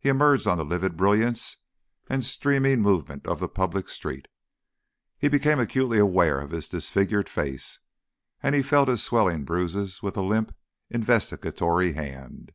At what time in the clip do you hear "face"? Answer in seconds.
7.28-7.78